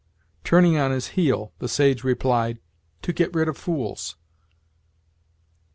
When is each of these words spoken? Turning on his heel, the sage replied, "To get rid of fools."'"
Turning 0.43 0.77
on 0.77 0.89
his 0.89 1.09
heel, 1.09 1.53
the 1.59 1.69
sage 1.69 2.03
replied, 2.03 2.59
"To 3.03 3.13
get 3.13 3.35
rid 3.35 3.47
of 3.47 3.55
fools."'" 3.55 4.15